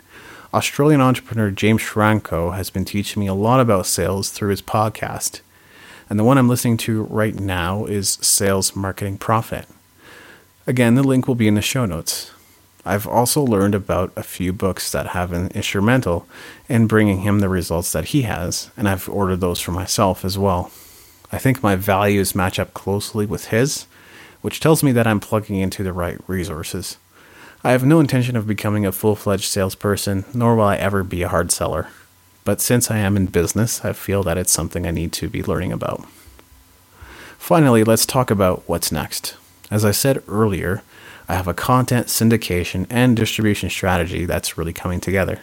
Australian 0.53 0.99
entrepreneur 0.99 1.49
James 1.49 1.81
Schramko 1.81 2.55
has 2.55 2.69
been 2.69 2.83
teaching 2.83 3.21
me 3.21 3.27
a 3.27 3.33
lot 3.33 3.61
about 3.61 3.85
sales 3.85 4.31
through 4.31 4.49
his 4.49 4.61
podcast. 4.61 5.39
And 6.09 6.19
the 6.19 6.25
one 6.25 6.37
I'm 6.37 6.49
listening 6.49 6.75
to 6.77 7.03
right 7.03 7.33
now 7.33 7.85
is 7.85 8.19
Sales 8.21 8.75
Marketing 8.75 9.17
Profit. 9.17 9.65
Again, 10.67 10.95
the 10.95 11.01
link 11.01 11.25
will 11.25 11.35
be 11.35 11.47
in 11.47 11.55
the 11.55 11.61
show 11.61 11.85
notes. 11.85 12.31
I've 12.85 13.07
also 13.07 13.41
learned 13.41 13.75
about 13.75 14.11
a 14.17 14.23
few 14.23 14.51
books 14.51 14.91
that 14.91 15.07
have 15.07 15.29
been 15.29 15.47
instrumental 15.51 16.27
in 16.67 16.87
bringing 16.87 17.21
him 17.21 17.39
the 17.39 17.47
results 17.47 17.93
that 17.93 18.05
he 18.05 18.23
has, 18.23 18.71
and 18.75 18.89
I've 18.89 19.07
ordered 19.07 19.39
those 19.39 19.61
for 19.61 19.71
myself 19.71 20.25
as 20.25 20.37
well. 20.37 20.69
I 21.33 21.39
think 21.39 21.63
my 21.63 21.75
values 21.75 22.35
match 22.35 22.59
up 22.59 22.75
closely 22.75 23.25
with 23.25 23.47
his, 23.47 23.87
which 24.41 24.59
tells 24.59 24.83
me 24.83 24.91
that 24.91 25.07
I'm 25.07 25.19
plugging 25.19 25.55
into 25.55 25.81
the 25.81 25.91
right 25.91 26.19
resources. 26.27 26.97
I 27.63 27.71
have 27.71 27.83
no 27.83 27.99
intention 27.99 28.35
of 28.35 28.45
becoming 28.45 28.85
a 28.85 28.91
full 28.91 29.15
fledged 29.15 29.45
salesperson, 29.45 30.25
nor 30.31 30.55
will 30.55 30.65
I 30.65 30.75
ever 30.75 31.03
be 31.03 31.23
a 31.23 31.29
hard 31.29 31.51
seller. 31.51 31.87
But 32.45 32.61
since 32.61 32.91
I 32.91 32.99
am 32.99 33.17
in 33.17 33.25
business, 33.25 33.83
I 33.83 33.93
feel 33.93 34.21
that 34.23 34.37
it's 34.37 34.51
something 34.51 34.85
I 34.85 34.91
need 34.91 35.11
to 35.13 35.27
be 35.27 35.41
learning 35.41 35.71
about. 35.71 36.05
Finally, 37.39 37.83
let's 37.83 38.05
talk 38.05 38.29
about 38.29 38.61
what's 38.67 38.91
next. 38.91 39.35
As 39.71 39.83
I 39.83 39.91
said 39.91 40.21
earlier, 40.27 40.83
I 41.27 41.33
have 41.33 41.47
a 41.47 41.55
content 41.55 42.07
syndication 42.07 42.85
and 42.91 43.17
distribution 43.17 43.71
strategy 43.71 44.25
that's 44.25 44.55
really 44.55 44.73
coming 44.73 44.99
together, 44.99 45.39